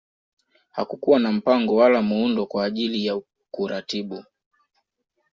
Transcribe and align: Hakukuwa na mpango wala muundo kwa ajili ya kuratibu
Hakukuwa 0.71 1.19
na 1.19 1.31
mpango 1.31 1.75
wala 1.75 2.01
muundo 2.01 2.45
kwa 2.45 2.65
ajili 2.65 3.05
ya 3.05 3.21
kuratibu 3.51 4.23